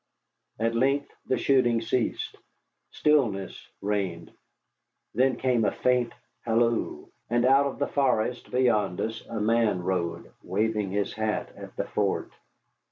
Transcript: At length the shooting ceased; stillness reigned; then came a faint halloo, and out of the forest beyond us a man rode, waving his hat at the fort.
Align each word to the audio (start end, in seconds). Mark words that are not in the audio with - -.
At 0.57 0.73
length 0.73 1.11
the 1.27 1.37
shooting 1.37 1.79
ceased; 1.79 2.35
stillness 2.89 3.67
reigned; 3.83 4.31
then 5.13 5.35
came 5.35 5.63
a 5.63 5.71
faint 5.71 6.11
halloo, 6.43 7.05
and 7.29 7.45
out 7.45 7.67
of 7.67 7.77
the 7.77 7.85
forest 7.85 8.49
beyond 8.49 8.99
us 8.99 9.23
a 9.27 9.39
man 9.39 9.83
rode, 9.83 10.31
waving 10.41 10.89
his 10.89 11.13
hat 11.13 11.49
at 11.55 11.75
the 11.75 11.85
fort. 11.85 12.31